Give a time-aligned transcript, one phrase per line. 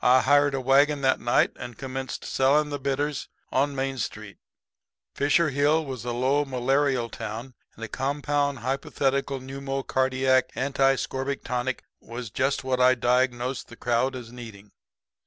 [0.00, 4.38] "I hired a wagon that night and commenced selling the bitters on Main Street.
[5.14, 11.84] Fisher Hill was a low, malarial town; and a compound hypothetical pneumocardiac anti scorbutic tonic
[12.00, 14.72] was just what I diagnosed the crowd as needing.